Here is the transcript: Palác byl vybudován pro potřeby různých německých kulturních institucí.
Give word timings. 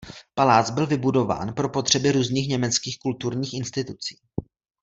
Palác 0.33 0.69
byl 0.69 0.87
vybudován 0.87 1.53
pro 1.53 1.69
potřeby 1.69 2.11
různých 2.11 2.47
německých 2.49 2.99
kulturních 2.99 3.53
institucí. 3.53 4.17